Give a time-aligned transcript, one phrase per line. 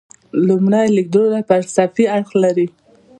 [0.47, 2.67] لومړی لیدلوری فلسفي اړخ لري.